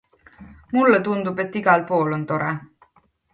Mulle 0.77 0.99
tundub, 1.07 1.43
et 1.43 1.59
igal 1.61 1.85
pool 1.93 2.17
on 2.19 2.25
tore. 2.33 2.49